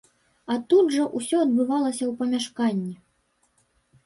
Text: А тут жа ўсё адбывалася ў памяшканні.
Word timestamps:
А 0.53 0.55
тут 0.71 0.85
жа 0.95 1.03
ўсё 1.19 1.41
адбывалася 1.45 2.03
ў 2.09 2.13
памяшканні. 2.23 2.95